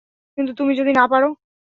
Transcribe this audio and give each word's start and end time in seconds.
কিন্তু 0.37 0.51
তুমি 0.53 0.73
যদি 0.79 0.91
না 0.93 1.05
পারো? 1.07 1.29